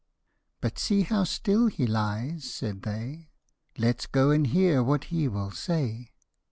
[0.61, 3.29] "But see, how still he lies," said they,"
[3.77, 6.09] Let's go and hear what he will say."